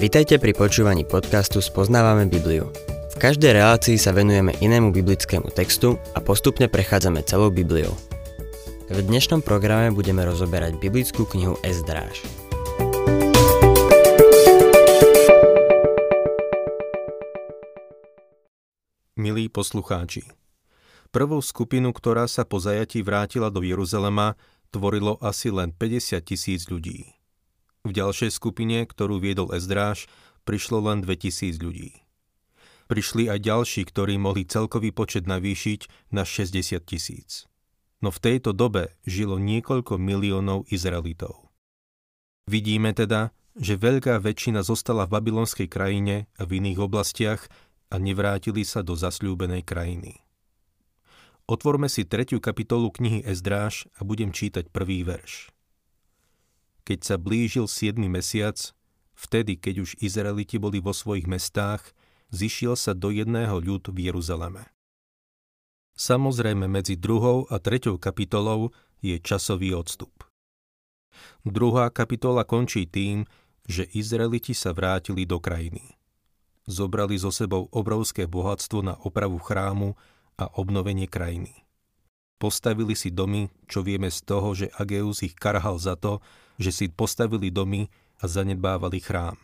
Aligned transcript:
Vitajte 0.00 0.40
pri 0.40 0.56
počúvaní 0.56 1.04
podcastu 1.04 1.60
Spoznávame 1.60 2.24
Bibliu. 2.24 2.72
V 3.12 3.16
každej 3.20 3.52
relácii 3.52 4.00
sa 4.00 4.16
venujeme 4.16 4.56
inému 4.56 4.96
biblickému 4.96 5.52
textu 5.52 6.00
a 6.16 6.24
postupne 6.24 6.72
prechádzame 6.72 7.20
celou 7.28 7.52
Bibliou. 7.52 7.92
V 8.88 8.96
dnešnom 8.96 9.44
programe 9.44 9.92
budeme 9.92 10.24
rozoberať 10.24 10.80
biblickú 10.80 11.28
knihu 11.28 11.60
Ezdráž. 11.60 12.24
Milí 19.20 19.52
poslucháči, 19.52 20.24
prvou 21.12 21.44
skupinu, 21.44 21.92
ktorá 21.92 22.24
sa 22.24 22.48
po 22.48 22.56
zajatí 22.56 23.04
vrátila 23.04 23.52
do 23.52 23.60
Jeruzalema, 23.60 24.40
tvorilo 24.72 25.20
asi 25.20 25.52
len 25.52 25.76
50 25.76 26.24
tisíc 26.24 26.72
ľudí. 26.72 27.19
V 27.80 27.90
ďalšej 27.96 28.30
skupine, 28.36 28.84
ktorú 28.84 29.16
viedol 29.20 29.56
Ezdráž, 29.56 30.04
prišlo 30.44 30.84
len 30.84 31.00
2000 31.00 31.60
ľudí. 31.64 32.04
Prišli 32.90 33.30
aj 33.30 33.46
ďalší, 33.46 33.86
ktorí 33.86 34.18
mohli 34.18 34.44
celkový 34.44 34.90
počet 34.90 35.24
navýšiť 35.24 36.12
na 36.12 36.26
60 36.26 36.82
tisíc. 36.84 37.46
No 38.02 38.10
v 38.10 38.18
tejto 38.18 38.50
dobe 38.50 38.98
žilo 39.06 39.38
niekoľko 39.38 40.00
miliónov 40.00 40.66
Izraelitov. 40.68 41.52
Vidíme 42.50 42.90
teda, 42.90 43.30
že 43.54 43.78
veľká 43.78 44.18
väčšina 44.18 44.66
zostala 44.66 45.06
v 45.06 45.20
babylonskej 45.20 45.68
krajine 45.70 46.26
a 46.34 46.42
v 46.48 46.58
iných 46.58 46.82
oblastiach 46.82 47.46
a 47.90 47.96
nevrátili 48.00 48.66
sa 48.66 48.82
do 48.82 48.98
zasľúbenej 48.98 49.62
krajiny. 49.62 50.22
Otvorme 51.50 51.90
si 51.90 52.06
tretiu 52.06 52.38
kapitolu 52.38 52.90
knihy 52.94 53.26
Ezdráž 53.26 53.90
a 53.98 54.06
budem 54.06 54.30
čítať 54.30 54.70
prvý 54.70 55.02
verš. 55.02 55.50
Keď 56.90 57.06
sa 57.06 57.22
blížil 57.22 57.70
7. 57.70 58.02
mesiac, 58.10 58.58
vtedy, 59.14 59.54
keď 59.54 59.86
už 59.86 60.02
Izraeliti 60.02 60.58
boli 60.58 60.82
vo 60.82 60.90
svojich 60.90 61.30
mestách, 61.30 61.94
zišiel 62.34 62.74
sa 62.74 62.98
do 62.98 63.14
jedného 63.14 63.62
ľud 63.62 63.94
v 63.94 64.10
Jeruzaleme. 64.10 64.66
Samozrejme 65.94 66.66
medzi 66.66 66.98
druhou 66.98 67.46
a 67.46 67.62
treťou 67.62 67.94
kapitolou 67.94 68.74
je 68.98 69.22
časový 69.22 69.70
odstup. 69.70 70.26
Druhá 71.46 71.94
kapitola 71.94 72.42
končí 72.42 72.90
tým, 72.90 73.22
že 73.70 73.86
Izraeliti 73.94 74.50
sa 74.50 74.74
vrátili 74.74 75.22
do 75.30 75.38
krajiny. 75.38 75.94
Zobrali 76.66 77.14
so 77.22 77.30
sebou 77.30 77.70
obrovské 77.70 78.26
bohatstvo 78.26 78.82
na 78.82 78.98
opravu 79.06 79.38
chrámu 79.38 79.94
a 80.42 80.50
obnovenie 80.58 81.06
krajiny. 81.06 81.54
Postavili 82.42 82.98
si 82.98 83.14
domy, 83.14 83.46
čo 83.70 83.86
vieme 83.86 84.10
z 84.10 84.26
toho, 84.26 84.58
že 84.58 84.74
Ageus 84.74 85.22
ich 85.22 85.38
karhal 85.38 85.78
za 85.78 85.94
to, 85.94 86.18
že 86.60 86.70
si 86.70 86.86
postavili 86.92 87.48
domy 87.48 87.88
a 88.20 88.28
zanedbávali 88.28 89.00
chrám. 89.00 89.40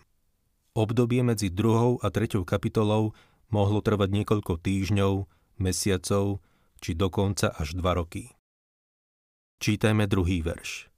Obdobie 0.76 1.24
medzi 1.24 1.48
druhou 1.48 1.96
a 2.04 2.12
treťou 2.12 2.44
kapitolou 2.44 3.16
mohlo 3.48 3.80
trvať 3.80 4.12
niekoľko 4.12 4.60
týždňov, 4.60 5.24
mesiacov 5.56 6.44
či 6.84 6.92
dokonca 6.92 7.48
až 7.56 7.72
dva 7.72 7.96
roky. 7.96 8.36
Čítajme 9.64 10.04
druhý 10.04 10.44
verš. 10.44 10.92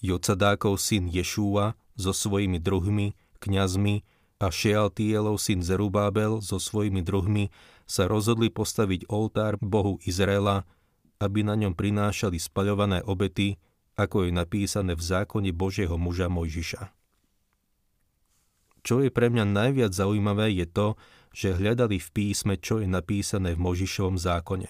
Jocadákov 0.00 0.80
syn 0.80 1.12
Ješúa 1.12 1.76
so 2.00 2.16
svojimi 2.16 2.56
druhmi, 2.56 3.12
kňazmi 3.44 4.00
a 4.40 4.48
Šealtielov 4.48 5.36
syn 5.36 5.60
Zerubábel 5.60 6.40
so 6.40 6.56
svojimi 6.56 7.04
druhmi 7.04 7.52
sa 7.84 8.08
rozhodli 8.08 8.48
postaviť 8.48 9.12
oltár 9.12 9.60
Bohu 9.60 10.00
Izraela, 10.08 10.64
aby 11.20 11.44
na 11.44 11.54
ňom 11.54 11.76
prinášali 11.76 12.40
spaľované 12.40 13.04
obety 13.04 13.60
ako 13.96 14.28
je 14.28 14.30
napísané 14.32 14.92
v 14.96 15.02
zákone 15.04 15.50
Božieho 15.52 15.96
muža 16.00 16.32
Mojžiša. 16.32 16.92
Čo 18.82 18.98
je 18.98 19.14
pre 19.14 19.30
mňa 19.30 19.46
najviac 19.46 19.94
zaujímavé 19.94 20.50
je 20.58 20.66
to, 20.66 20.88
že 21.30 21.54
hľadali 21.54 22.02
v 22.02 22.08
písme, 22.10 22.58
čo 22.58 22.82
je 22.82 22.88
napísané 22.90 23.54
v 23.54 23.62
Možišovom 23.62 24.18
zákone. 24.18 24.68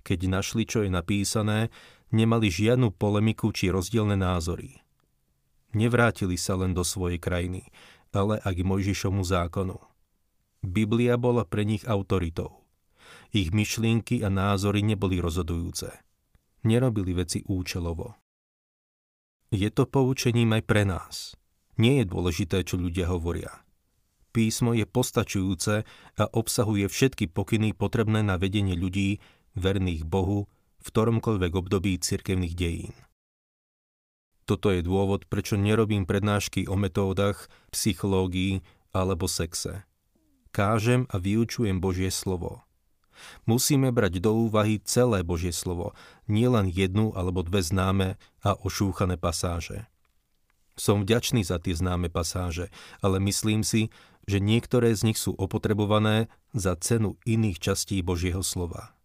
Keď 0.00 0.18
našli, 0.26 0.64
čo 0.64 0.82
je 0.82 0.90
napísané, 0.90 1.68
nemali 2.10 2.48
žiadnu 2.48 2.96
polemiku 2.96 3.52
či 3.52 3.68
rozdielne 3.68 4.16
názory. 4.16 4.80
Nevrátili 5.76 6.34
sa 6.34 6.58
len 6.58 6.74
do 6.74 6.82
svojej 6.82 7.20
krajiny, 7.20 7.70
ale 8.10 8.42
aj 8.42 8.58
k 8.58 8.66
Mojžišomu 8.66 9.22
zákonu. 9.22 9.78
Biblia 10.60 11.14
bola 11.14 11.46
pre 11.46 11.62
nich 11.62 11.86
autoritou. 11.86 12.66
Ich 13.30 13.54
myšlienky 13.54 14.26
a 14.26 14.28
názory 14.28 14.82
neboli 14.82 15.22
rozhodujúce. 15.22 15.94
Nerobili 16.66 17.14
veci 17.14 17.40
účelovo. 17.46 18.19
Je 19.50 19.66
to 19.70 19.82
poučením 19.86 20.54
aj 20.54 20.62
pre 20.62 20.86
nás. 20.86 21.34
Nie 21.74 22.02
je 22.02 22.06
dôležité, 22.06 22.62
čo 22.62 22.78
ľudia 22.78 23.10
hovoria. 23.10 23.50
Písmo 24.30 24.78
je 24.78 24.86
postačujúce 24.86 25.82
a 26.14 26.24
obsahuje 26.30 26.86
všetky 26.86 27.34
pokyny 27.34 27.74
potrebné 27.74 28.22
na 28.22 28.38
vedenie 28.38 28.78
ľudí, 28.78 29.18
verných 29.58 30.06
Bohu, 30.06 30.46
v 30.78 30.86
ktoromkoľvek 30.86 31.52
období 31.58 31.98
cirkevných 31.98 32.54
dejín. 32.54 32.94
Toto 34.46 34.70
je 34.70 34.86
dôvod, 34.86 35.26
prečo 35.26 35.58
nerobím 35.58 36.06
prednášky 36.06 36.70
o 36.70 36.78
metódach, 36.78 37.50
psychológii 37.74 38.62
alebo 38.94 39.26
sexe. 39.26 39.82
Kážem 40.50 41.06
a 41.10 41.18
vyučujem 41.18 41.78
Božie 41.78 42.10
slovo. 42.10 42.62
Musíme 43.44 43.90
brať 43.90 44.22
do 44.22 44.48
úvahy 44.48 44.78
celé 44.82 45.24
Božie 45.24 45.54
slovo, 45.54 45.96
nielen 46.30 46.70
jednu 46.70 47.12
alebo 47.16 47.42
dve 47.42 47.64
známe 47.64 48.20
a 48.44 48.50
ošúchané 48.56 49.16
pasáže. 49.18 49.90
Som 50.80 51.04
vďačný 51.04 51.44
za 51.44 51.60
tie 51.60 51.76
známe 51.76 52.08
pasáže, 52.08 52.72
ale 53.04 53.20
myslím 53.20 53.60
si, 53.60 53.92
že 54.24 54.40
niektoré 54.40 54.96
z 54.96 55.12
nich 55.12 55.18
sú 55.20 55.34
opotrebované 55.36 56.32
za 56.56 56.72
cenu 56.78 57.20
iných 57.26 57.58
častí 57.60 58.00
Božieho 58.00 58.40
slova. 58.40 58.96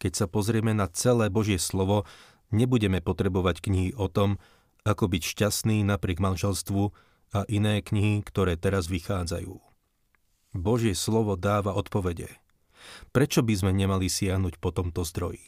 Keď 0.00 0.12
sa 0.12 0.26
pozrieme 0.28 0.72
na 0.76 0.88
celé 0.88 1.32
Božie 1.32 1.60
slovo, 1.60 2.04
nebudeme 2.52 3.00
potrebovať 3.00 3.64
knihy 3.64 3.90
o 3.96 4.08
tom, 4.08 4.40
ako 4.86 5.10
byť 5.10 5.22
šťastný 5.24 5.82
napriek 5.82 6.22
manželstvu 6.22 6.94
a 7.34 7.42
iné 7.50 7.82
knihy, 7.82 8.22
ktoré 8.22 8.54
teraz 8.54 8.86
vychádzajú. 8.86 9.58
Božie 10.54 10.94
slovo 10.94 11.34
dáva 11.34 11.74
odpovede– 11.74 12.30
Prečo 13.10 13.40
by 13.40 13.54
sme 13.56 13.72
nemali 13.72 14.10
siahnuť 14.10 14.60
po 14.60 14.70
tomto 14.70 15.02
zdroji? 15.02 15.42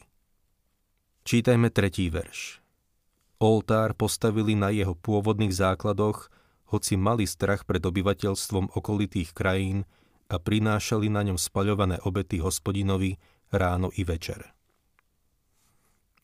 Čítajme 1.28 1.68
tretí 1.68 2.08
verš. 2.08 2.64
Oltár 3.38 3.94
postavili 3.94 4.58
na 4.58 4.72
jeho 4.74 4.96
pôvodných 4.98 5.52
základoch, 5.52 6.32
hoci 6.72 6.98
mali 6.98 7.28
strach 7.28 7.68
pred 7.68 7.84
obyvateľstvom 7.84 8.74
okolitých 8.74 9.36
krajín 9.36 9.84
a 10.28 10.40
prinášali 10.40 11.06
na 11.12 11.22
ňom 11.28 11.38
spaľované 11.38 12.00
obety 12.02 12.40
hospodinovi 12.40 13.20
ráno 13.52 13.92
i 13.94 14.02
večer. 14.08 14.52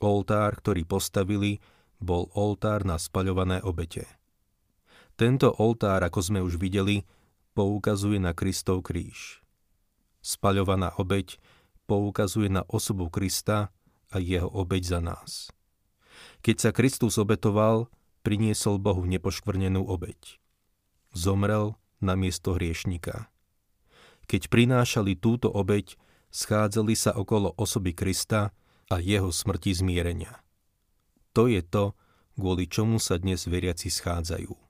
Oltár, 0.00 0.58
ktorý 0.60 0.84
postavili, 0.84 1.60
bol 2.02 2.28
oltár 2.36 2.84
na 2.84 3.00
spaľované 3.00 3.64
obete. 3.64 4.04
Tento 5.14 5.52
oltár, 5.62 6.02
ako 6.02 6.20
sme 6.20 6.40
už 6.42 6.58
videli, 6.58 7.06
poukazuje 7.54 8.18
na 8.18 8.34
Kristov 8.34 8.82
kríž. 8.84 9.43
Spaľovaná 10.24 10.96
obeď 10.96 11.36
poukazuje 11.84 12.48
na 12.48 12.64
osobu 12.64 13.12
Krista 13.12 13.68
a 14.08 14.16
jeho 14.16 14.48
obeď 14.48 14.96
za 14.96 15.00
nás. 15.04 15.52
Keď 16.40 16.56
sa 16.56 16.70
Kristus 16.72 17.20
obetoval, 17.20 17.92
priniesol 18.24 18.80
Bohu 18.80 19.04
nepoškvrnenú 19.04 19.84
obeď. 19.84 20.40
Zomrel 21.12 21.76
na 22.00 22.16
miesto 22.16 22.56
hriešnika. 22.56 23.28
Keď 24.24 24.48
prinášali 24.48 25.12
túto 25.20 25.52
obeď, 25.52 26.00
schádzali 26.32 26.96
sa 26.96 27.12
okolo 27.12 27.52
osoby 27.60 27.92
Krista 27.92 28.56
a 28.88 28.96
jeho 28.96 29.28
smrti 29.28 29.76
zmierenia. 29.76 30.40
To 31.36 31.52
je 31.52 31.60
to, 31.60 31.92
kvôli 32.40 32.64
čomu 32.64 32.96
sa 32.96 33.20
dnes 33.20 33.44
veriaci 33.44 33.92
schádzajú. 33.92 34.63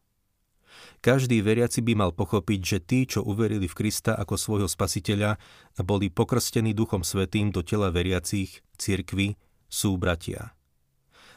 Každý 1.05 1.45
veriaci 1.45 1.85
by 1.85 2.01
mal 2.01 2.17
pochopiť, 2.17 2.61
že 2.65 2.79
tí, 2.81 3.05
čo 3.05 3.21
uverili 3.21 3.69
v 3.69 3.77
Krista 3.77 4.17
ako 4.17 4.41
svojho 4.41 4.69
spasiteľa 4.73 5.37
a 5.77 5.81
boli 5.85 6.09
pokrstení 6.09 6.73
Duchom 6.73 7.05
Svetým 7.05 7.53
do 7.53 7.61
tela 7.61 7.93
veriacich, 7.93 8.65
cirkvy, 8.81 9.37
sú 9.69 10.01
bratia. 10.01 10.56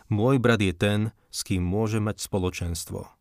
Môj 0.07 0.39
brat 0.39 0.63
je 0.63 0.71
ten, 0.71 0.99
s 1.27 1.43
kým 1.43 1.59
môže 1.67 1.99
mať 1.99 2.23
spoločenstvo. 2.23 3.11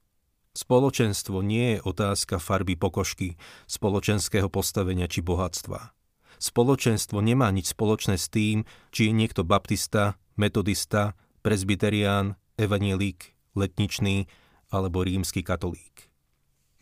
Spoločenstvo 0.55 1.43
nie 1.43 1.77
je 1.77 1.79
otázka 1.83 2.39
farby 2.39 2.79
pokožky, 2.79 3.35
spoločenského 3.67 4.47
postavenia 4.47 5.11
či 5.11 5.27
bohatstva. 5.27 5.91
Spoločenstvo 6.39 7.27
nemá 7.27 7.51
nič 7.51 7.75
spoločné 7.75 8.15
s 8.15 8.31
tým, 8.31 8.63
či 8.95 9.11
je 9.11 9.13
niekto 9.19 9.43
baptista, 9.43 10.15
metodista, 10.39 11.19
presbyterián, 11.43 12.39
evanielik, 12.55 13.35
letničný 13.59 14.31
alebo 14.71 15.03
rímsky 15.03 15.43
katolík. 15.43 15.96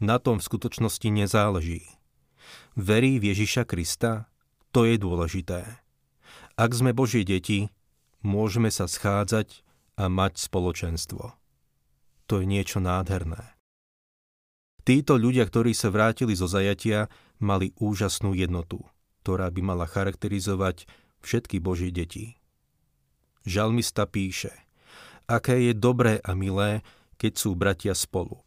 Na 0.02 0.18
tom 0.18 0.42
v 0.42 0.46
skutočnosti 0.46 1.08
nezáleží. 1.10 1.86
Verí 2.74 3.22
v 3.22 3.30
Ježiša 3.30 3.64
Krista? 3.64 4.26
To 4.74 4.82
je 4.82 4.98
dôležité. 4.98 5.80
Ak 6.58 6.70
sme 6.74 6.90
Božie 6.90 7.22
deti, 7.22 7.70
môžeme 8.22 8.70
sa 8.74 8.90
schádzať 8.90 9.62
a 9.94 10.10
mať 10.10 10.38
spoločenstvo. 10.42 11.34
To 12.26 12.34
je 12.42 12.46
niečo 12.46 12.82
nádherné. 12.82 13.54
Títo 14.84 15.16
ľudia, 15.16 15.48
ktorí 15.48 15.72
sa 15.72 15.88
vrátili 15.88 16.36
zo 16.36 16.44
zajatia, 16.44 17.08
mali 17.40 17.72
úžasnú 17.80 18.36
jednotu, 18.36 18.84
ktorá 19.24 19.48
by 19.48 19.60
mala 19.64 19.88
charakterizovať 19.88 20.84
všetky 21.24 21.56
Božie 21.56 21.88
deti. 21.88 22.36
Žalmista 23.48 24.04
píše, 24.04 24.52
aké 25.24 25.70
je 25.70 25.72
dobré 25.72 26.20
a 26.20 26.36
milé, 26.36 26.84
keď 27.16 27.32
sú 27.32 27.56
bratia 27.56 27.96
spolu. 27.96 28.43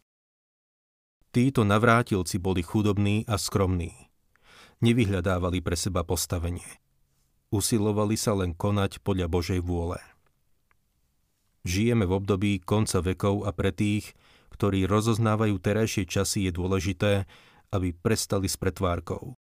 Títo 1.28 1.60
navrátilci 1.60 2.40
boli 2.40 2.64
chudobní 2.64 3.28
a 3.28 3.36
skromní. 3.36 3.92
Nevyhľadávali 4.80 5.60
pre 5.60 5.76
seba 5.76 6.00
postavenie. 6.00 6.64
Usilovali 7.52 8.16
sa 8.16 8.32
len 8.32 8.56
konať 8.56 9.04
podľa 9.04 9.28
Božej 9.28 9.60
vôle. 9.60 10.00
Žijeme 11.68 12.08
v 12.08 12.16
období 12.16 12.52
konca 12.64 13.04
vekov 13.04 13.44
a 13.44 13.52
pre 13.52 13.76
tých, 13.76 14.16
ktorí 14.56 14.88
rozoznávajú 14.88 15.60
terajšie 15.60 16.08
časy, 16.08 16.48
je 16.48 16.52
dôležité, 16.56 17.12
aby 17.76 17.92
prestali 17.92 18.48
s 18.48 18.56
pretvárkou. 18.56 19.36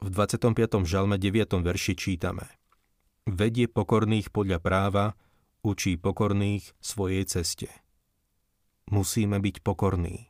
V 0.00 0.08
25. 0.08 0.86
žalme 0.86 1.18
9. 1.18 1.60
verši 1.66 1.98
čítame 1.98 2.46
Vedie 3.26 3.66
pokorných 3.66 4.30
podľa 4.30 4.58
práva, 4.62 5.04
učí 5.66 5.98
pokorných 5.98 6.72
svojej 6.78 7.26
ceste. 7.26 7.68
Musíme 8.88 9.42
byť 9.42 9.66
pokorní. 9.66 10.29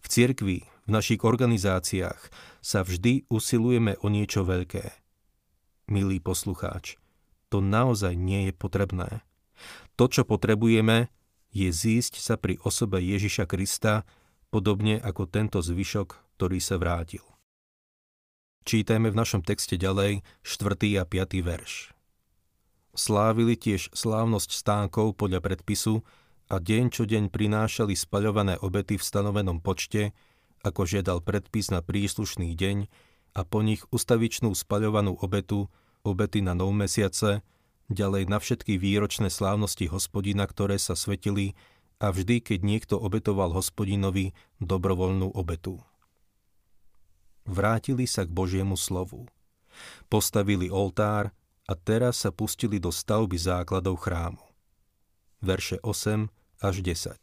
V 0.00 0.06
cirkvi, 0.06 0.58
v 0.86 0.90
našich 0.90 1.22
organizáciách 1.22 2.32
sa 2.62 2.82
vždy 2.82 3.26
usilujeme 3.30 3.98
o 4.02 4.10
niečo 4.10 4.42
veľké. 4.42 4.92
Milý 5.90 6.18
poslucháč, 6.22 6.98
to 7.52 7.60
naozaj 7.60 8.16
nie 8.16 8.48
je 8.48 8.52
potrebné. 8.56 9.20
To, 10.00 10.08
čo 10.08 10.24
potrebujeme, 10.24 11.12
je 11.52 11.68
zísť 11.68 12.16
sa 12.16 12.40
pri 12.40 12.56
osobe 12.64 12.98
Ježiša 12.98 13.44
Krista, 13.44 14.08
podobne 14.48 14.96
ako 14.98 15.28
tento 15.28 15.60
zvyšok, 15.60 16.38
ktorý 16.40 16.58
sa 16.58 16.80
vrátil. 16.80 17.22
Čítajme 18.62 19.10
v 19.10 19.18
našom 19.18 19.42
texte 19.42 19.74
ďalej 19.74 20.22
4. 20.46 21.02
a 21.02 21.04
5. 21.04 21.42
verš. 21.42 21.90
Slávili 22.94 23.58
tiež 23.58 23.90
slávnosť 23.90 24.54
stánkov 24.54 25.18
podľa 25.18 25.40
predpisu 25.42 26.04
a 26.52 26.60
deň 26.60 26.92
čo 26.92 27.08
deň 27.08 27.32
prinášali 27.32 27.96
spaľované 27.96 28.60
obety 28.60 29.00
v 29.00 29.04
stanovenom 29.08 29.64
počte, 29.64 30.12
ako 30.60 30.84
žiadal 30.84 31.24
predpis 31.24 31.72
na 31.72 31.80
príslušný 31.80 32.52
deň 32.52 32.92
a 33.32 33.40
po 33.48 33.64
nich 33.64 33.80
ustavičnú 33.88 34.52
spaľovanú 34.52 35.16
obetu, 35.16 35.72
obety 36.04 36.44
na 36.44 36.52
nov 36.52 36.76
mesiace, 36.76 37.40
ďalej 37.88 38.28
na 38.28 38.36
všetky 38.36 38.76
výročné 38.76 39.32
slávnosti 39.32 39.88
hospodina, 39.88 40.44
ktoré 40.44 40.76
sa 40.76 40.92
svetili 40.92 41.56
a 42.04 42.12
vždy, 42.12 42.44
keď 42.44 42.60
niekto 42.60 43.00
obetoval 43.00 43.56
hospodinovi 43.56 44.36
dobrovoľnú 44.60 45.32
obetu. 45.32 45.80
Vrátili 47.48 48.04
sa 48.04 48.28
k 48.28 48.30
Božiemu 48.30 48.76
slovu. 48.76 49.24
Postavili 50.12 50.68
oltár 50.68 51.32
a 51.64 51.72
teraz 51.72 52.28
sa 52.28 52.30
pustili 52.30 52.76
do 52.76 52.92
stavby 52.92 53.40
základov 53.40 54.04
chrámu. 54.04 54.44
Verše 55.40 55.80
8 55.80 56.41
až 56.62 56.80
10 56.80 57.18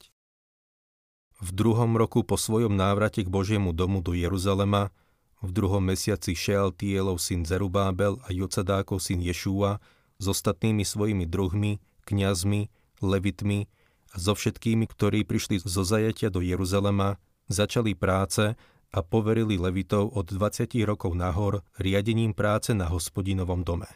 V 1.40 1.50
druhom 1.56 1.96
roku 1.96 2.28
po 2.28 2.36
svojom 2.36 2.76
návrate 2.76 3.24
k 3.24 3.32
Božiemu 3.32 3.72
domu 3.72 4.04
do 4.04 4.12
Jeruzalema, 4.12 4.92
v 5.40 5.56
druhom 5.56 5.80
mesiaci 5.80 6.36
Šealtielov 6.36 7.24
syn 7.24 7.48
Zerubábel 7.48 8.20
a 8.28 8.30
Jocadákov 8.36 9.00
syn 9.00 9.24
Ješúa 9.24 9.80
s 10.20 10.26
ostatnými 10.28 10.84
svojimi 10.84 11.24
druhmi, 11.24 11.80
kňazmi, 12.04 12.68
levitmi 13.00 13.72
a 14.12 14.16
so 14.20 14.36
všetkými, 14.36 14.84
ktorí 14.84 15.24
prišli 15.24 15.64
zo 15.64 15.88
zajatia 15.88 16.28
do 16.28 16.44
Jeruzalema, 16.44 17.16
začali 17.48 17.96
práce 17.96 18.60
a 18.90 19.00
poverili 19.00 19.56
levitov 19.56 20.12
od 20.12 20.28
20 20.28 20.76
rokov 20.84 21.16
nahor 21.16 21.62
riadením 21.80 22.36
práce 22.36 22.76
na 22.76 22.90
hospodinovom 22.90 23.64
dome. 23.64 23.88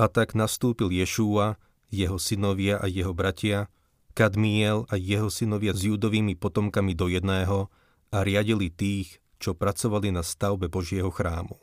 A 0.00 0.08
tak 0.08 0.32
nastúpil 0.32 0.88
Ješúa, 0.90 1.60
jeho 1.92 2.16
synovia 2.16 2.80
a 2.80 2.88
jeho 2.88 3.12
bratia, 3.12 3.68
Kadmiel 4.12 4.84
a 4.92 4.94
jeho 5.00 5.32
synovia 5.32 5.72
s 5.72 5.88
judovými 5.88 6.36
potomkami 6.36 6.92
do 6.92 7.08
jedného 7.08 7.72
a 8.12 8.16
riadili 8.20 8.68
tých, 8.68 9.18
čo 9.40 9.56
pracovali 9.56 10.12
na 10.12 10.20
stavbe 10.20 10.68
Božieho 10.68 11.08
chrámu. 11.08 11.56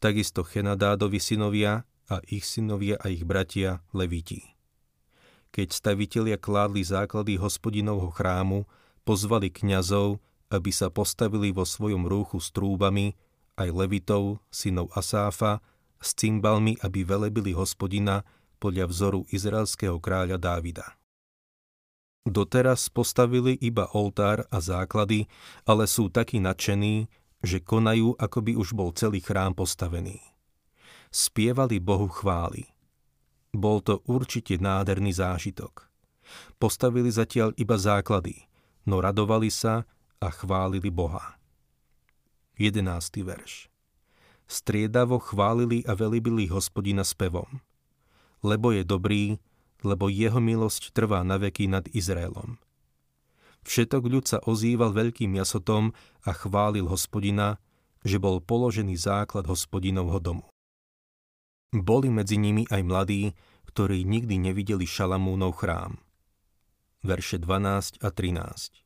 Takisto 0.00 0.40
Chenadádovi 0.42 1.20
synovia 1.20 1.84
a 2.08 2.18
ich 2.26 2.48
synovia 2.48 2.96
a 2.98 3.12
ich 3.12 3.22
bratia 3.22 3.84
Leviti. 3.92 4.56
Keď 5.52 5.68
stavitelia 5.70 6.38
kládli 6.40 6.82
základy 6.82 7.36
hospodinovho 7.36 8.08
chrámu, 8.10 8.64
pozvali 9.04 9.52
kňazov, 9.52 10.18
aby 10.50 10.70
sa 10.74 10.90
postavili 10.90 11.54
vo 11.54 11.62
svojom 11.62 12.08
rúchu 12.08 12.42
s 12.42 12.50
trúbami, 12.50 13.14
aj 13.54 13.68
Levitov, 13.70 14.42
synov 14.48 14.90
Asáfa, 14.96 15.60
s 16.00 16.16
cymbalmi, 16.16 16.80
aby 16.80 17.04
velebili 17.04 17.52
hospodina 17.52 18.24
podľa 18.56 18.88
vzoru 18.88 19.20
izraelského 19.28 20.00
kráľa 20.00 20.40
Dávida. 20.40 20.99
Doteraz 22.28 22.92
postavili 22.92 23.56
iba 23.60 23.88
oltár 23.96 24.44
a 24.52 24.60
základy, 24.60 25.24
ale 25.64 25.88
sú 25.88 26.12
takí 26.12 26.36
nadšení, 26.36 27.08
že 27.40 27.64
konajú, 27.64 28.16
ako 28.20 28.38
by 28.44 28.52
už 28.60 28.76
bol 28.76 28.92
celý 28.92 29.24
chrám 29.24 29.56
postavený 29.56 30.20
spievali 31.10 31.82
Bohu 31.82 32.06
chvály. 32.06 32.70
Bol 33.50 33.82
to 33.82 33.98
určite 34.06 34.62
nádherný 34.62 35.10
zážitok. 35.10 35.90
Postavili 36.62 37.10
zatiaľ 37.10 37.50
iba 37.58 37.74
základy, 37.74 38.46
no 38.86 39.02
radovali 39.02 39.50
sa 39.50 39.82
a 40.22 40.28
chválili 40.30 40.86
Boha. 40.88 41.34
11. 42.54 42.86
verš 43.26 43.66
Striedavo 44.46 45.18
chválili 45.18 45.82
a 45.86 45.98
velibili 45.98 46.46
hospodina 46.46 47.02
spevom. 47.02 47.58
Lebo 48.46 48.70
je 48.70 48.86
dobrý, 48.86 49.42
lebo 49.82 50.12
jeho 50.12 50.38
milosť 50.38 50.92
trvá 50.92 51.24
na 51.24 51.40
veky 51.40 51.68
nad 51.70 51.84
Izraelom. 51.90 52.60
Všetok 53.64 54.02
ľud 54.08 54.24
sa 54.24 54.38
ozýval 54.44 54.96
veľkým 54.96 55.36
jasotom 55.36 55.92
a 56.24 56.30
chválil 56.32 56.88
hospodina, 56.88 57.60
že 58.00 58.16
bol 58.16 58.40
položený 58.40 58.96
základ 58.96 59.44
hospodinovho 59.44 60.16
domu. 60.20 60.46
Boli 61.70 62.08
medzi 62.10 62.40
nimi 62.40 62.64
aj 62.66 62.82
mladí, 62.82 63.22
ktorí 63.68 64.02
nikdy 64.02 64.40
nevideli 64.40 64.88
Šalamúnov 64.88 65.60
chrám. 65.60 66.00
Verše 67.06 67.38
12 67.38 68.02
a 68.02 68.08
13 68.10 68.82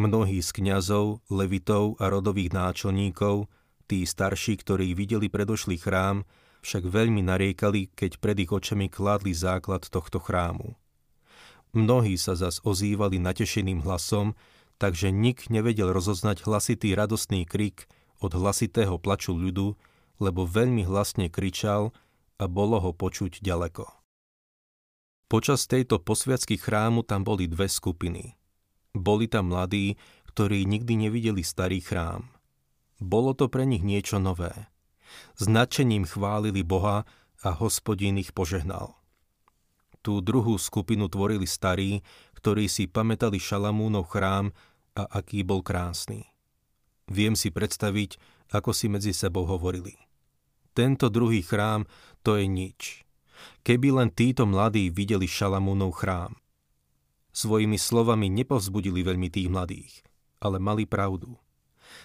Mnohí 0.00 0.40
z 0.40 0.50
kňazov, 0.56 1.20
levitov 1.28 2.00
a 2.00 2.08
rodových 2.08 2.56
náčelníkov, 2.56 3.52
tí 3.84 4.08
starší, 4.08 4.56
ktorí 4.62 4.96
videli 4.96 5.28
predošlý 5.28 5.76
chrám, 5.76 6.24
však 6.60 6.88
veľmi 6.88 7.24
nariekali, 7.24 7.92
keď 7.92 8.20
pred 8.20 8.36
ich 8.40 8.52
očami 8.52 8.92
kládli 8.92 9.32
základ 9.32 9.84
tohto 9.88 10.20
chrámu. 10.20 10.76
Mnohí 11.70 12.18
sa 12.18 12.34
zas 12.34 12.58
ozývali 12.66 13.22
natešeným 13.22 13.86
hlasom, 13.86 14.34
takže 14.80 15.14
nik 15.14 15.52
nevedel 15.52 15.94
rozoznať 15.94 16.42
hlasitý 16.44 16.96
radostný 16.96 17.46
krik 17.46 17.86
od 18.18 18.34
hlasitého 18.34 18.98
plaču 18.98 19.32
ľudu, 19.36 19.78
lebo 20.20 20.44
veľmi 20.44 20.84
hlasne 20.84 21.32
kričal 21.32 21.94
a 22.36 22.44
bolo 22.48 22.80
ho 22.80 22.90
počuť 22.92 23.40
ďaleko. 23.40 23.86
Počas 25.30 25.70
tejto 25.70 26.02
posviacky 26.02 26.58
chrámu 26.58 27.06
tam 27.06 27.22
boli 27.22 27.46
dve 27.46 27.70
skupiny. 27.70 28.34
Boli 28.90 29.30
tam 29.30 29.54
mladí, 29.54 29.94
ktorí 30.26 30.66
nikdy 30.66 31.06
nevideli 31.06 31.46
starý 31.46 31.78
chrám. 31.78 32.26
Bolo 32.98 33.32
to 33.38 33.46
pre 33.46 33.62
nich 33.62 33.86
niečo 33.86 34.18
nové. 34.18 34.50
Značením 35.38 36.04
chválili 36.04 36.60
Boha 36.60 37.08
a 37.40 37.50
hospodín 37.56 38.20
ich 38.20 38.34
požehnal. 38.36 38.96
Tú 40.00 40.24
druhú 40.24 40.56
skupinu 40.56 41.08
tvorili 41.12 41.44
starí, 41.44 42.00
ktorí 42.36 42.68
si 42.68 42.88
pamätali 42.88 43.36
Šalamúnov 43.36 44.08
chrám 44.08 44.52
a 44.96 45.04
aký 45.20 45.44
bol 45.44 45.60
krásny. 45.60 46.24
Viem 47.10 47.36
si 47.36 47.52
predstaviť, 47.52 48.16
ako 48.54 48.70
si 48.72 48.88
medzi 48.88 49.12
sebou 49.12 49.44
hovorili– 49.44 49.96
tento 50.70 51.10
druhý 51.10 51.42
chrám 51.42 51.84
to 52.22 52.38
je 52.38 52.46
nič. 52.46 53.02
Keby 53.66 53.88
len 53.90 54.08
títo 54.14 54.46
mladí 54.46 54.88
videli 54.92 55.26
Šalamúnov 55.26 55.98
chrám. 55.98 56.38
Svojimi 57.34 57.78
slovami 57.78 58.30
nepovzbudili 58.30 59.02
veľmi 59.02 59.28
tých 59.30 59.48
mladých, 59.50 59.92
ale 60.42 60.56
mali 60.62 60.86
pravdu. 60.86 61.38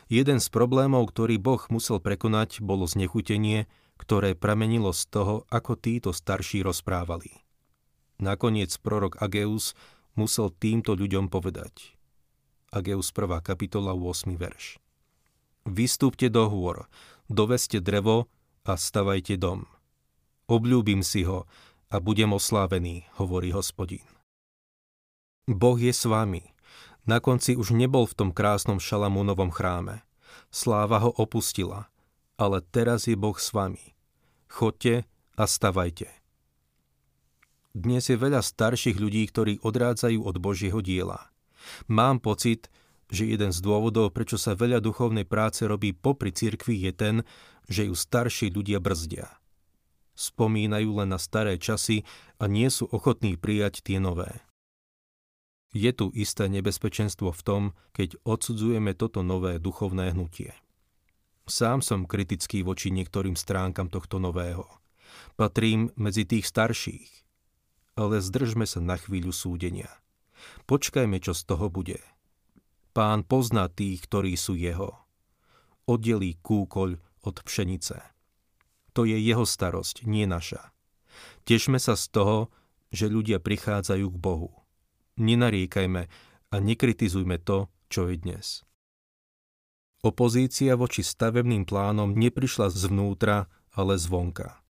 Jeden 0.08 0.39
z 0.39 0.48
problémov, 0.54 1.12
ktorý 1.12 1.38
Boh 1.42 1.62
musel 1.74 2.00
prekonať, 2.00 2.62
bolo 2.62 2.86
znechutenie, 2.86 3.68
ktoré 4.00 4.36
pramenilo 4.36 4.92
z 4.92 5.08
toho, 5.08 5.36
ako 5.51 5.75
títo 5.80 6.10
starší 6.12 6.63
rozprávali. 6.63 7.44
Nakoniec 8.20 8.72
prorok 8.80 9.20
Ageus 9.20 9.75
musel 10.15 10.51
týmto 10.51 10.96
ľuďom 10.96 11.27
povedať. 11.27 11.96
Ageus 12.72 13.12
1. 13.12 13.44
kapitola 13.44 13.92
8. 13.92 14.36
verš. 14.36 14.80
Vystúpte 15.68 16.32
do 16.32 16.48
hôr, 16.48 16.88
doveste 17.27 17.82
drevo 17.84 18.32
a 18.63 18.77
stavajte 18.77 19.36
dom. 19.36 19.68
Obľúbim 20.46 21.01
si 21.01 21.25
ho 21.25 21.50
a 21.89 21.98
budem 21.98 22.32
oslávený, 22.32 23.10
hovorí 23.18 23.50
hospodín. 23.50 24.06
Boh 25.46 25.77
je 25.77 25.94
s 25.94 26.06
vami. 26.10 26.55
Na 27.06 27.22
konci 27.22 27.54
už 27.54 27.78
nebol 27.78 28.10
v 28.10 28.18
tom 28.18 28.30
krásnom 28.34 28.82
Šalamúnovom 28.82 29.54
chráme. 29.54 30.02
Sláva 30.50 30.98
ho 31.06 31.14
opustila. 31.14 31.94
Ale 32.36 32.60
teraz 32.60 33.06
je 33.06 33.16
Boh 33.16 33.38
s 33.38 33.54
vami. 33.54 33.96
Chodte 34.50 35.08
a 35.38 35.44
stavajte. 35.46 36.10
Dnes 37.76 38.08
je 38.08 38.18
veľa 38.18 38.42
starších 38.42 38.98
ľudí, 38.98 39.28
ktorí 39.30 39.62
odrádzajú 39.62 40.20
od 40.24 40.36
Božieho 40.40 40.80
diela. 40.80 41.32
Mám 41.92 42.24
pocit, 42.24 42.72
že 43.12 43.30
jeden 43.30 43.54
z 43.54 43.60
dôvodov, 43.62 44.16
prečo 44.16 44.40
sa 44.40 44.58
veľa 44.58 44.82
duchovnej 44.82 45.28
práce 45.28 45.62
robí 45.68 45.94
popri 45.94 46.34
cirkvi, 46.34 46.90
je 46.90 46.92
ten, 46.96 47.16
že 47.70 47.86
ju 47.86 47.94
starší 47.94 48.50
ľudia 48.50 48.82
brzdia. 48.82 49.28
Spomínajú 50.16 51.04
len 51.04 51.12
na 51.12 51.20
staré 51.20 51.60
časy 51.60 52.08
a 52.40 52.48
nie 52.48 52.72
sú 52.72 52.88
ochotní 52.90 53.36
prijať 53.36 53.84
tie 53.84 54.00
nové. 54.00 54.32
Je 55.75 55.91
tu 55.91 56.08
isté 56.15 56.48
nebezpečenstvo 56.48 57.36
v 57.36 57.41
tom, 57.44 57.63
keď 57.91 58.15
odsudzujeme 58.24 58.96
toto 58.96 59.27
nové 59.27 59.60
duchovné 59.60 60.15
hnutie. 60.15 60.55
Sám 61.51 61.84
som 61.84 62.08
kritický 62.08 62.63
voči 62.63 62.96
niektorým 62.96 63.36
stránkam 63.36 63.91
tohto 63.91 64.15
nového. 64.15 64.63
Patrím 65.36 65.91
medzi 66.00 66.24
tých 66.24 66.48
starších. 66.48 67.12
Ale 68.00 68.24
zdržme 68.24 68.63
sa 68.63 68.79
na 68.79 68.96
chvíľu 68.96 69.36
súdenia. 69.36 69.91
Počkajme, 70.63 71.20
čo 71.20 71.36
z 71.36 71.44
toho 71.44 71.67
bude. 71.67 72.00
Pán 72.96 73.27
pozná 73.27 73.67
tých, 73.67 74.08
ktorí 74.08 74.39
sú 74.39 74.55
jeho. 74.55 74.96
Oddelí 75.91 76.39
kúkoľ 76.39 77.20
od 77.27 77.36
pšenice. 77.44 78.00
To 78.96 79.03
je 79.03 79.20
jeho 79.20 79.44
starosť, 79.44 80.08
nie 80.08 80.24
naša. 80.24 80.72
Tešme 81.44 81.84
sa 81.84 82.00
z 82.00 82.15
toho, 82.15 82.48
že 82.96 83.12
ľudia 83.12 83.44
prichádzajú 83.44 84.08
k 84.08 84.17
Bohu 84.24 84.65
nenariekajme 85.18 86.04
a 86.52 86.56
nekritizujme 86.60 87.42
to, 87.44 87.68
čo 87.92 88.08
je 88.12 88.16
dnes. 88.20 88.66
Opozícia 90.06 90.78
voči 90.78 91.02
stavebným 91.02 91.66
plánom 91.66 92.14
neprišla 92.14 92.70
zvnútra, 92.70 93.50
ale 93.74 93.98
zvonka. 93.98 94.62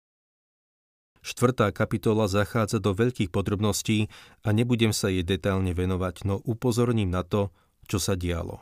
Štvrtá 1.25 1.73
kapitola 1.73 2.29
zachádza 2.29 2.79
do 2.79 2.93
veľkých 2.93 3.33
podrobností 3.33 4.13
a 4.45 4.53
nebudem 4.53 4.93
sa 4.93 5.09
jej 5.09 5.25
detailne 5.25 5.73
venovať, 5.73 6.29
no 6.29 6.37
upozorním 6.45 7.09
na 7.09 7.25
to, 7.25 7.49
čo 7.89 7.97
sa 7.97 8.13
dialo. 8.13 8.61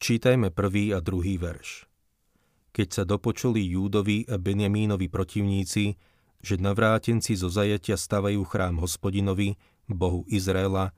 Čítajme 0.00 0.48
prvý 0.52 0.96
a 0.96 1.00
druhý 1.04 1.36
verš. 1.36 1.84
Keď 2.72 2.88
sa 2.92 3.02
dopočuli 3.08 3.64
Júdovi 3.64 4.28
a 4.28 4.36
Benjamínovi 4.36 5.08
protivníci, 5.08 5.96
že 6.40 6.60
navrátenci 6.60 7.32
zo 7.36 7.48
zajatia 7.48 7.96
stavajú 7.96 8.44
chrám 8.44 8.80
hospodinovi, 8.80 9.56
Bohu 9.86 10.26
Izraela, 10.26 10.94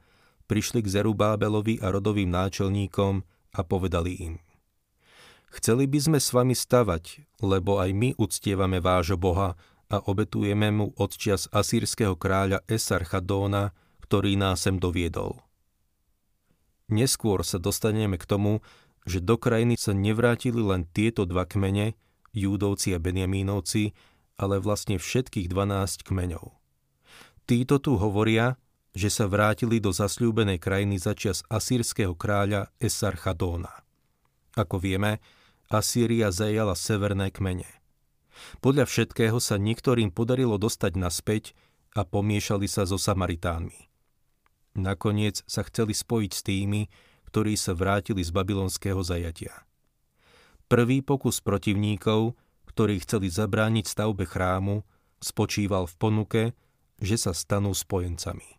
prišli 0.48 0.80
k 0.80 0.88
Zerubábelovi 1.00 1.80
a 1.84 1.92
rodovým 1.92 2.32
náčelníkom 2.32 3.22
a 3.56 3.60
povedali 3.64 4.12
im 4.18 4.34
Chceli 5.48 5.88
by 5.88 5.98
sme 6.00 6.18
s 6.20 6.28
vami 6.36 6.52
stavať, 6.52 7.24
lebo 7.40 7.80
aj 7.80 7.90
my 7.96 8.08
uctievame 8.20 8.84
vášho 8.84 9.16
Boha 9.16 9.56
a 9.88 9.96
obetujeme 10.04 10.68
mu 10.68 10.92
odčias 11.00 11.48
asýrskeho 11.48 12.20
kráľa 12.20 12.60
Esarchadóna, 12.68 13.72
ktorý 14.04 14.36
nás 14.36 14.68
sem 14.68 14.76
doviedol. 14.76 15.40
Neskôr 16.92 17.44
sa 17.44 17.56
dostaneme 17.56 18.20
k 18.20 18.28
tomu, 18.28 18.60
že 19.08 19.24
do 19.24 19.40
krajiny 19.40 19.80
sa 19.80 19.96
nevrátili 19.96 20.60
len 20.60 20.84
tieto 20.84 21.24
dva 21.24 21.48
kmene, 21.48 21.96
Júdovci 22.36 22.92
a 22.92 23.00
Benjamínovci, 23.00 23.96
ale 24.36 24.60
vlastne 24.60 25.00
všetkých 25.00 25.48
12 25.48 26.04
kmeňov. 26.04 26.52
Títo 27.48 27.80
tu 27.80 27.96
hovoria, 27.96 28.60
že 28.96 29.08
sa 29.12 29.28
vrátili 29.28 29.78
do 29.78 29.92
zasľúbenej 29.92 30.58
krajiny 30.60 30.96
začias 31.00 31.44
asýrskeho 31.52 32.16
kráľa 32.16 32.72
Esarchadóna. 32.80 33.72
Ako 34.56 34.80
vieme, 34.80 35.22
Asýria 35.68 36.32
zajala 36.32 36.72
severné 36.72 37.28
kmene. 37.28 37.68
Podľa 38.64 38.88
všetkého 38.88 39.36
sa 39.38 39.60
niektorým 39.60 40.08
podarilo 40.08 40.56
dostať 40.56 40.92
naspäť 40.96 41.52
a 41.92 42.08
pomiešali 42.08 42.64
sa 42.64 42.88
so 42.88 42.96
Samaritánmi. 42.96 43.90
Nakoniec 44.78 45.42
sa 45.44 45.66
chceli 45.66 45.92
spojiť 45.92 46.32
s 46.32 46.42
tými, 46.46 46.88
ktorí 47.28 47.58
sa 47.58 47.76
vrátili 47.76 48.24
z 48.24 48.30
babylonského 48.32 49.02
zajatia. 49.04 49.66
Prvý 50.70 51.04
pokus 51.04 51.44
protivníkov, 51.44 52.36
ktorí 52.72 53.02
chceli 53.04 53.28
zabrániť 53.28 53.84
stavbe 53.88 54.24
chrámu, 54.24 54.86
spočíval 55.18 55.88
v 55.90 55.94
ponuke, 55.98 56.42
že 57.02 57.16
sa 57.18 57.34
stanú 57.34 57.74
spojencami. 57.74 58.57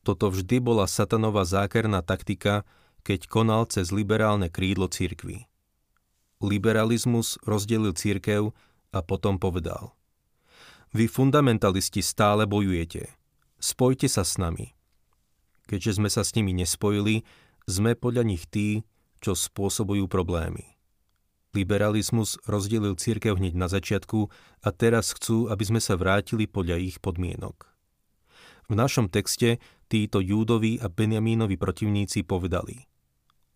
Toto 0.00 0.32
vždy 0.32 0.64
bola 0.64 0.88
satanová 0.88 1.44
zákerná 1.44 2.00
taktika, 2.00 2.64
keď 3.04 3.28
konal 3.28 3.68
cez 3.68 3.92
liberálne 3.92 4.48
krídlo 4.48 4.88
cirkvy. 4.88 5.48
Liberalizmus 6.40 7.36
rozdelil 7.44 7.92
církev 7.92 8.56
a 8.96 8.98
potom 9.04 9.36
povedal 9.36 9.92
Vy 10.90 11.06
fundamentalisti 11.06 12.02
stále 12.02 12.50
bojujete. 12.50 13.12
Spojte 13.60 14.08
sa 14.08 14.26
s 14.26 14.40
nami. 14.40 14.74
Keďže 15.70 16.02
sme 16.02 16.10
sa 16.10 16.26
s 16.26 16.34
nimi 16.34 16.50
nespojili, 16.50 17.22
sme 17.70 17.94
podľa 17.94 18.26
nich 18.26 18.48
tí, 18.50 18.82
čo 19.22 19.38
spôsobujú 19.38 20.10
problémy. 20.10 20.80
Liberalizmus 21.54 22.42
rozdelil 22.42 22.98
církev 22.98 23.38
hneď 23.38 23.54
na 23.54 23.70
začiatku 23.70 24.30
a 24.66 24.68
teraz 24.74 25.14
chcú, 25.14 25.46
aby 25.46 25.62
sme 25.62 25.78
sa 25.78 25.94
vrátili 25.94 26.50
podľa 26.50 26.82
ich 26.82 26.98
podmienok. 26.98 27.69
V 28.70 28.78
našom 28.78 29.10
texte 29.10 29.58
títo 29.90 30.22
Júdovi 30.22 30.78
a 30.78 30.86
Benjamínovi 30.86 31.58
protivníci 31.58 32.22
povedali 32.22 32.86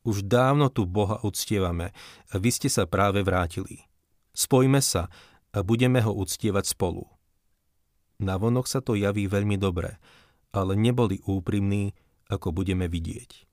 Už 0.03 0.27
dávno 0.27 0.75
tu 0.75 0.91
Boha 0.91 1.23
uctievame 1.23 1.95
a 2.29 2.43
vy 2.43 2.51
ste 2.51 2.67
sa 2.67 2.91
práve 2.91 3.23
vrátili. 3.23 3.87
Spojme 4.35 4.83
sa 4.83 5.07
a 5.55 5.63
budeme 5.63 6.03
ho 6.03 6.11
uctievať 6.11 6.75
spolu. 6.75 7.07
Navonok 8.19 8.67
sa 8.67 8.83
to 8.83 8.99
javí 8.99 9.31
veľmi 9.31 9.55
dobre, 9.55 10.03
ale 10.51 10.75
neboli 10.75 11.23
úprimní, 11.23 11.95
ako 12.27 12.51
budeme 12.51 12.91
vidieť. 12.91 13.47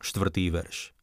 Štvrtý 0.00 0.48
verš. 0.48 0.96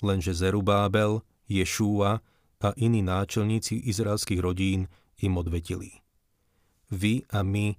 Lenže 0.00 0.32
Zerubábel, 0.32 1.20
Ješúa 1.44 2.24
a 2.64 2.68
iní 2.80 3.04
náčelníci 3.04 3.84
izraelských 3.84 4.40
rodín 4.40 4.88
im 5.20 5.36
odvetili. 5.36 6.00
Vy 6.88 7.28
a 7.28 7.44
my 7.44 7.76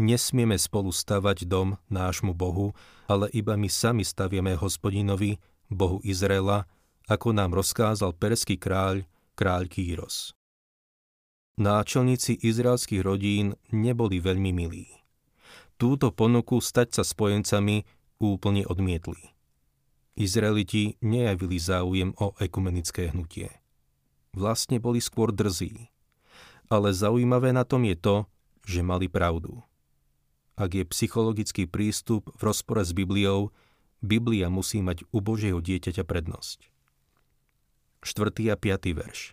Nesmieme 0.00 0.56
spolu 0.56 0.88
stavať 0.96 1.44
dom 1.44 1.76
nášmu 1.92 2.32
Bohu, 2.32 2.72
ale 3.04 3.28
iba 3.36 3.52
my 3.52 3.68
sami 3.68 4.00
stavieme 4.00 4.56
hospodinovi, 4.56 5.36
Bohu 5.68 6.00
Izraela, 6.00 6.64
ako 7.04 7.36
nám 7.36 7.52
rozkázal 7.52 8.16
perský 8.16 8.56
kráľ, 8.56 9.04
kráľ 9.36 9.68
Kýros. 9.68 10.32
Náčelníci 11.60 12.40
izraelských 12.40 13.04
rodín 13.04 13.52
neboli 13.76 14.24
veľmi 14.24 14.50
milí. 14.56 14.88
Túto 15.76 16.08
ponuku 16.16 16.64
stať 16.64 16.96
sa 16.96 17.04
spojencami 17.04 17.84
úplne 18.24 18.64
odmietli. 18.64 19.36
Izraeliti 20.16 20.96
nejavili 21.04 21.60
záujem 21.60 22.16
o 22.16 22.32
ekumenické 22.40 23.12
hnutie. 23.12 23.52
Vlastne 24.32 24.80
boli 24.80 25.04
skôr 25.04 25.28
drzí. 25.28 25.92
Ale 26.72 26.96
zaujímavé 26.96 27.52
na 27.52 27.68
tom 27.68 27.84
je 27.84 28.00
to, 28.00 28.16
že 28.64 28.80
mali 28.80 29.12
pravdu. 29.12 29.60
Ak 30.60 30.76
je 30.76 30.84
psychologický 30.84 31.64
prístup 31.64 32.28
v 32.36 32.52
rozpore 32.52 32.84
s 32.84 32.92
Bibliou, 32.92 33.48
Biblia 34.04 34.52
musí 34.52 34.84
mať 34.84 35.08
u 35.08 35.24
Božieho 35.24 35.56
dieťaťa 35.64 36.04
prednosť. 36.04 36.68
4. 38.04 38.52
a 38.52 38.56
5. 38.60 38.92
verš. 38.92 39.32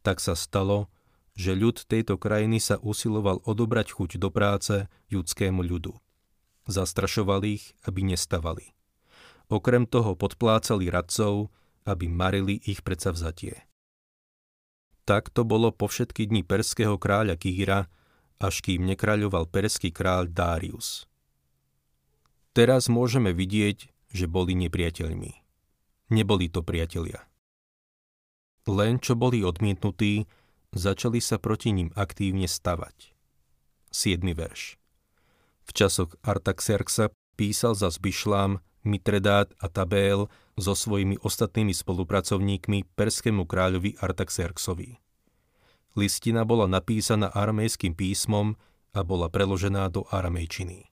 Tak 0.00 0.24
sa 0.24 0.32
stalo, 0.32 0.88
že 1.36 1.52
ľud 1.52 1.84
tejto 1.84 2.16
krajiny 2.16 2.64
sa 2.64 2.80
usiloval 2.80 3.44
odobrať 3.44 3.92
chuť 3.92 4.16
do 4.16 4.32
práce 4.32 4.88
judskému 5.12 5.60
ľudu. 5.60 6.00
Zastrašoval 6.64 7.44
ich, 7.44 7.76
aby 7.84 8.00
nestavali. 8.00 8.72
Okrem 9.52 9.84
toho 9.84 10.16
podplácali 10.16 10.88
radcov, 10.88 11.52
aby 11.84 12.08
marili 12.08 12.56
ich 12.64 12.80
predsavzatie. 12.80 13.68
Tak 15.04 15.28
to 15.28 15.44
bolo 15.44 15.76
po 15.76 15.92
všetky 15.92 16.24
dni 16.24 16.40
perského 16.40 16.96
kráľa 16.96 17.36
Kýra, 17.36 17.92
až 18.42 18.58
kým 18.60 18.82
nekráľoval 18.90 19.46
perský 19.46 19.94
kráľ 19.94 20.26
Darius. 20.26 21.06
Teraz 22.52 22.90
môžeme 22.90 23.32
vidieť, 23.32 23.88
že 24.12 24.26
boli 24.28 24.52
nepriateľmi. 24.58 25.32
Neboli 26.12 26.52
to 26.52 26.60
priatelia. 26.60 27.24
Len 28.68 29.00
čo 29.00 29.16
boli 29.16 29.40
odmietnutí, 29.40 30.28
začali 30.76 31.18
sa 31.18 31.40
proti 31.40 31.72
ním 31.72 31.88
aktívne 31.96 32.44
stavať. 32.44 33.16
7. 33.90 34.22
verš 34.36 34.76
V 35.66 35.70
časoch 35.72 36.12
Artaxerxa 36.22 37.10
písal 37.34 37.74
za 37.74 37.88
Zbyšlám, 37.90 38.60
Mitredát 38.82 39.50
a 39.62 39.70
Tabél 39.70 40.26
so 40.58 40.74
svojimi 40.74 41.18
ostatnými 41.22 41.70
spolupracovníkmi 41.70 42.94
perskému 42.98 43.46
kráľovi 43.46 43.98
Artaxerxovi. 43.98 45.01
Listina 45.92 46.48
bola 46.48 46.64
napísaná 46.64 47.28
aramejským 47.28 47.92
písmom 47.92 48.56
a 48.96 49.00
bola 49.04 49.28
preložená 49.28 49.92
do 49.92 50.08
aramejčiny. 50.08 50.88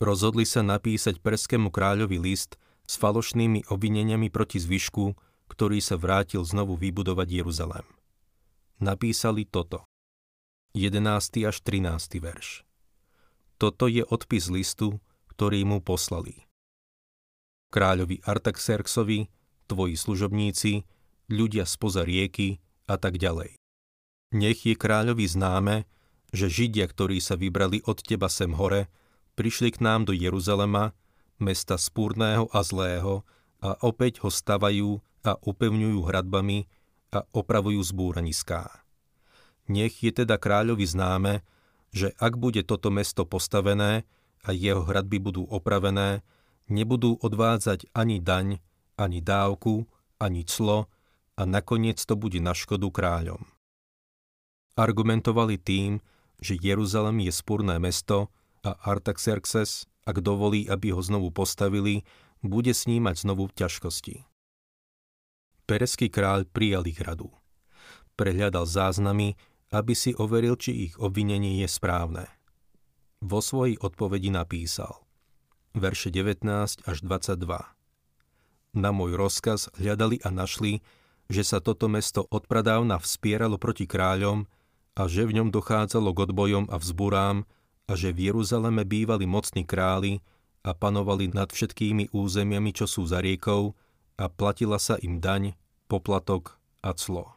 Rozhodli 0.00 0.44
sa 0.44 0.60
napísať 0.60 1.20
perskému 1.24 1.72
kráľovi 1.72 2.20
list 2.20 2.60
s 2.84 3.00
falošnými 3.00 3.68
obvineniami 3.72 4.28
proti 4.28 4.60
zvyšku, 4.60 5.16
ktorý 5.48 5.80
sa 5.80 5.96
vrátil 5.96 6.44
znovu 6.44 6.76
vybudovať 6.76 7.28
Jeruzalém. 7.42 7.86
Napísali 8.76 9.48
toto. 9.48 9.88
11. 10.76 11.00
až 11.48 11.56
13. 11.64 12.20
verš. 12.20 12.68
Toto 13.56 13.88
je 13.88 14.04
odpis 14.04 14.52
listu, 14.52 15.00
ktorý 15.32 15.64
mu 15.64 15.80
poslali. 15.80 16.44
Kráľovi 17.72 18.20
Artaxerxovi, 18.20 19.32
tvoji 19.64 19.96
služobníci, 19.96 20.84
ľudia 21.32 21.64
spoza 21.64 22.04
rieky 22.04 22.60
a 22.84 23.00
tak 23.00 23.16
ďalej. 23.16 23.56
Nech 24.34 24.66
je 24.66 24.74
kráľovi 24.74 25.26
známe, 25.26 25.86
že 26.34 26.50
Židia, 26.50 26.90
ktorí 26.90 27.22
sa 27.22 27.38
vybrali 27.38 27.82
od 27.86 28.02
teba 28.02 28.26
sem 28.26 28.50
hore, 28.54 28.90
prišli 29.38 29.70
k 29.70 29.82
nám 29.84 30.10
do 30.10 30.12
Jeruzalema, 30.12 30.96
mesta 31.38 31.78
spúrného 31.78 32.50
a 32.50 32.60
zlého, 32.66 33.22
a 33.62 33.78
opäť 33.80 34.20
ho 34.20 34.30
stavajú 34.30 35.00
a 35.24 35.38
upevňujú 35.40 35.98
hradbami 36.04 36.68
a 37.14 37.24
opravujú 37.32 37.80
zbúraniská. 37.80 38.84
Nech 39.66 40.02
je 40.04 40.12
teda 40.12 40.38
kráľovi 40.38 40.86
známe, 40.86 41.42
že 41.90 42.12
ak 42.20 42.36
bude 42.36 42.62
toto 42.62 42.92
mesto 42.92 43.24
postavené 43.24 44.04
a 44.44 44.52
jeho 44.52 44.84
hradby 44.84 45.18
budú 45.18 45.48
opravené, 45.48 46.22
nebudú 46.68 47.18
odvádzať 47.18 47.90
ani 47.96 48.20
daň, 48.20 48.60
ani 49.00 49.18
dávku, 49.24 49.88
ani 50.20 50.44
clo 50.46 50.86
a 51.34 51.42
nakoniec 51.48 51.98
to 52.04 52.14
bude 52.14 52.38
na 52.38 52.52
škodu 52.54 52.92
kráľom. 52.92 53.55
Argumentovali 54.76 55.56
tým, 55.56 56.04
že 56.36 56.60
Jeruzalem 56.60 57.24
je 57.24 57.32
spúrne 57.32 57.80
mesto 57.80 58.28
a 58.60 58.76
Artaxerxes, 58.84 59.88
ak 60.04 60.20
dovolí, 60.20 60.68
aby 60.68 60.92
ho 60.92 61.00
znovu 61.00 61.32
postavili, 61.32 62.04
bude 62.44 62.76
snímať 62.76 63.24
znovu 63.24 63.48
ťažkosti. 63.56 64.28
Pereský 65.66 66.12
kráľ 66.12 66.46
prijal 66.46 66.84
ich 66.86 67.00
radu. 67.00 67.32
Prehľadal 68.14 68.68
záznamy, 68.68 69.34
aby 69.74 69.92
si 69.96 70.14
overil, 70.14 70.54
či 70.54 70.92
ich 70.92 70.94
obvinenie 71.00 71.64
je 71.64 71.68
správne. 71.72 72.30
Vo 73.24 73.42
svojej 73.42 73.80
odpovedi 73.80 74.30
napísal 74.30 75.02
verše 75.76 76.08
19 76.08 76.44
až 76.88 76.96
22. 77.04 77.36
Na 78.76 78.90
môj 78.92 79.12
rozkaz 79.16 79.72
hľadali 79.76 80.20
a 80.24 80.28
našli, 80.32 80.80
že 81.28 81.42
sa 81.44 81.58
toto 81.60 81.88
mesto 81.88 82.24
odpradávna 82.28 83.00
vspieralo 83.00 83.60
proti 83.60 83.88
kráľom 83.88 84.48
a 84.96 85.02
že 85.06 85.28
v 85.28 85.36
ňom 85.38 85.52
dochádzalo 85.52 86.10
k 86.16 86.22
odbojom 86.26 86.64
a 86.72 86.76
vzburám 86.80 87.44
a 87.86 87.92
že 87.94 88.10
v 88.10 88.32
Jeruzaleme 88.32 88.82
bývali 88.82 89.28
mocní 89.28 89.62
králi 89.62 90.24
a 90.64 90.72
panovali 90.72 91.30
nad 91.30 91.52
všetkými 91.52 92.10
územiami, 92.10 92.74
čo 92.74 92.88
sú 92.88 93.04
za 93.06 93.20
riekou 93.20 93.76
a 94.16 94.26
platila 94.26 94.80
sa 94.80 94.96
im 94.98 95.20
daň, 95.20 95.54
poplatok 95.86 96.58
a 96.80 96.96
clo. 96.96 97.36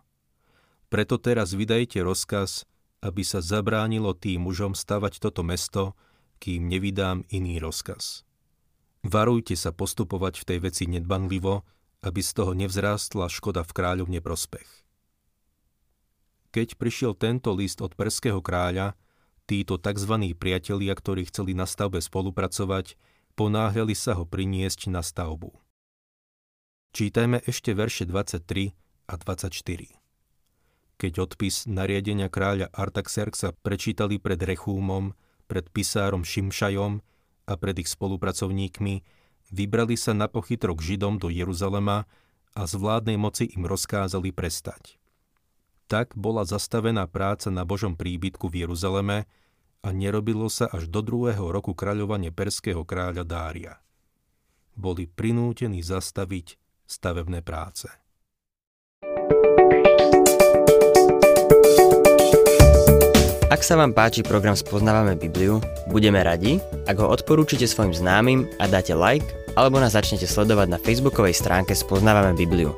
Preto 0.90 1.22
teraz 1.22 1.54
vydajte 1.54 2.02
rozkaz, 2.02 2.66
aby 3.06 3.22
sa 3.22 3.44
zabránilo 3.44 4.18
tým 4.18 4.42
mužom 4.48 4.74
stavať 4.74 5.22
toto 5.22 5.46
mesto, 5.46 5.94
kým 6.42 6.66
nevydám 6.66 7.28
iný 7.30 7.62
rozkaz. 7.62 8.26
Varujte 9.06 9.54
sa 9.54 9.72
postupovať 9.72 10.44
v 10.44 10.48
tej 10.48 10.60
veci 10.66 10.84
nedbanlivo, 10.90 11.64
aby 12.04 12.20
z 12.24 12.32
toho 12.36 12.52
nevzrástla 12.56 13.28
škoda 13.32 13.64
v 13.64 13.72
kráľov 13.76 14.08
neprospech. 14.12 14.89
Keď 16.50 16.82
prišiel 16.82 17.14
tento 17.14 17.54
list 17.54 17.82
od 17.82 17.94
perského 17.94 18.42
kráľa, 18.42 18.98
Títo 19.50 19.82
tzv. 19.82 20.38
priatelia, 20.38 20.94
ktorí 20.94 21.26
chceli 21.26 21.58
na 21.58 21.66
stavbe 21.66 21.98
spolupracovať, 21.98 22.94
ponáhľali 23.34 23.98
sa 23.98 24.14
ho 24.14 24.22
priniesť 24.22 24.94
na 24.94 25.02
stavbu. 25.02 25.50
Čítajme 26.94 27.42
ešte 27.50 27.74
verše 27.74 28.06
23 28.06 28.78
a 29.10 29.14
24. 29.18 29.50
Keď 31.02 31.14
odpis 31.18 31.66
nariadenia 31.66 32.30
kráľa 32.30 32.70
Artaxerxa 32.70 33.58
prečítali 33.66 34.22
pred 34.22 34.38
Rechúmom, 34.38 35.18
pred 35.50 35.66
pisárom 35.74 36.22
Šimšajom 36.22 37.02
a 37.50 37.54
pred 37.58 37.82
ich 37.82 37.90
spolupracovníkmi, 37.90 39.02
vybrali 39.50 39.98
sa 39.98 40.14
na 40.14 40.30
pochytrok 40.30 40.78
Židom 40.78 41.18
do 41.18 41.34
Jeruzalema 41.34 42.06
a 42.54 42.70
z 42.70 42.78
vládnej 42.78 43.18
moci 43.18 43.50
im 43.50 43.66
rozkázali 43.66 44.30
prestať. 44.30 44.99
Tak 45.90 46.14
bola 46.14 46.46
zastavená 46.46 47.10
práca 47.10 47.50
na 47.50 47.66
Božom 47.66 47.98
príbytku 47.98 48.46
v 48.46 48.62
Jeruzaleme 48.62 49.26
a 49.82 49.90
nerobilo 49.90 50.46
sa 50.46 50.70
až 50.70 50.86
do 50.86 51.02
druhého 51.02 51.50
roku 51.50 51.74
kráľovania 51.74 52.30
perského 52.30 52.86
kráľa 52.86 53.26
Dária. 53.26 53.74
Boli 54.78 55.10
prinútení 55.10 55.82
zastaviť 55.82 56.62
stavebné 56.86 57.42
práce. 57.42 57.90
Ak 63.50 63.66
sa 63.66 63.74
vám 63.74 63.98
páči 63.98 64.22
program 64.22 64.54
Spoznávame 64.54 65.18
Bibliu, 65.18 65.58
budeme 65.90 66.22
radi, 66.22 66.62
ak 66.86 67.02
ho 67.02 67.10
odporúčite 67.10 67.66
svojim 67.66 67.98
známym 67.98 68.46
a 68.62 68.70
dáte 68.70 68.94
like, 68.94 69.26
alebo 69.58 69.82
nás 69.82 69.98
začnete 69.98 70.30
sledovať 70.30 70.70
na 70.70 70.78
facebookovej 70.78 71.34
stránke 71.34 71.74
Spoznávame 71.74 72.38
Bibliu 72.38 72.78